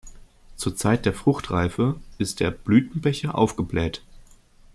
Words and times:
Zur 0.55 0.75
Zeit 0.75 1.05
der 1.05 1.13
Fruchtreife 1.13 2.01
ist 2.17 2.39
der 2.39 2.49
Blütenbecher 2.49 3.37
aufgebläht. 3.37 4.01